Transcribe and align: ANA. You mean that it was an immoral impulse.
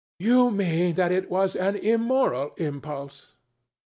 ANA. 0.19 0.27
You 0.31 0.49
mean 0.49 0.95
that 0.95 1.11
it 1.11 1.29
was 1.29 1.55
an 1.55 1.75
immoral 1.75 2.55
impulse. 2.57 3.33